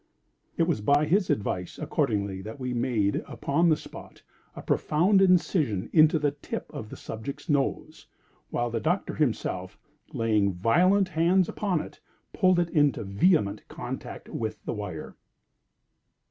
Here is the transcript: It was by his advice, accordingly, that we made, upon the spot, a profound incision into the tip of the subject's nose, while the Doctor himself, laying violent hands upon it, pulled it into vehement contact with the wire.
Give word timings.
It 0.57 0.63
was 0.63 0.81
by 0.81 1.05
his 1.05 1.29
advice, 1.29 1.77
accordingly, 1.77 2.41
that 2.41 2.59
we 2.59 2.73
made, 2.73 3.17
upon 3.27 3.69
the 3.69 3.77
spot, 3.77 4.23
a 4.55 4.63
profound 4.63 5.21
incision 5.21 5.91
into 5.93 6.17
the 6.17 6.31
tip 6.31 6.73
of 6.73 6.89
the 6.89 6.97
subject's 6.97 7.47
nose, 7.49 8.07
while 8.49 8.71
the 8.71 8.79
Doctor 8.79 9.13
himself, 9.13 9.77
laying 10.11 10.53
violent 10.53 11.09
hands 11.09 11.47
upon 11.47 11.81
it, 11.81 11.99
pulled 12.33 12.57
it 12.57 12.71
into 12.71 13.03
vehement 13.03 13.67
contact 13.67 14.27
with 14.27 14.65
the 14.65 14.73
wire. 14.73 15.15